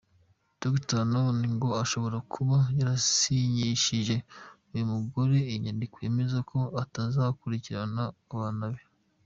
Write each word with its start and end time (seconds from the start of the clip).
Dr 0.61 0.97
Hanouti 1.01 1.47
ngo 1.55 1.69
ashobora 1.83 2.17
kuba 2.33 2.57
yarasinyishije 2.77 4.15
uyu 4.71 4.85
mugore 4.93 5.37
inyandiko 5.55 5.95
yemeza 6.03 6.37
ko 6.49 6.57
atazakurikirana 6.83 8.03
abana 8.33 8.65
be. 8.75 8.81